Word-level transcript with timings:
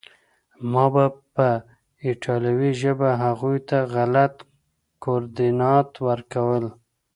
ما 0.71 0.85
به 0.93 1.05
په 1.35 1.47
ایټالوي 2.05 2.71
ژبه 2.81 3.09
هغوی 3.23 3.57
ته 3.69 3.77
غلط 3.93 4.35
کوردینات 5.03 5.89
ورکول 6.07 6.63